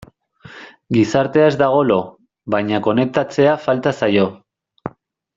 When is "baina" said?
2.55-2.79